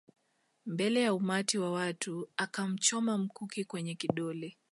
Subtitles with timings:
[0.65, 4.57] Mbele ya umati wa watu akamchoma mkuki kwenye kidole